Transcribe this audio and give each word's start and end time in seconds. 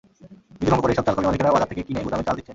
বিধি 0.57 0.69
ভঙ্গ 0.71 0.81
করে 0.83 0.93
এসব 0.93 1.05
চালকলের 1.07 1.27
মালিকেরা 1.29 1.53
বাজার 1.55 1.69
থেকে 1.71 1.81
কিনে 1.87 2.05
গুদামে 2.05 2.25
চাল 2.27 2.35
দিচ্ছেন। 2.37 2.49